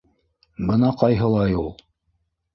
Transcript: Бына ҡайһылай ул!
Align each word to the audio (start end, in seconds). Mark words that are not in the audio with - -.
Бына 0.69 0.89
ҡайһылай 1.03 1.55
ул! 1.67 1.71